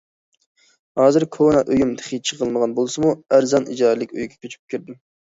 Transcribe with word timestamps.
ھازىر، 0.99 1.25
كونا 1.35 1.59
ئۆيۈم 1.73 1.91
تېخى 1.99 2.17
چىقىلمىغان 2.29 2.73
بولسىمۇ 2.79 3.11
ئەرزان 3.37 3.67
ئىجارىلىك 3.75 4.15
ئۆيگە 4.17 4.39
كۆچۈپ 4.47 4.73
كىردىم. 4.75 4.99